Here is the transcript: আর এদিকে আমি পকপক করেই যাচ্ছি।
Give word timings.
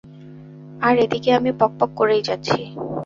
আর 0.81 0.95
এদিকে 0.97 1.29
আমি 1.33 1.51
পকপক 1.59 1.89
করেই 1.95 2.21
যাচ্ছি। 2.21 2.59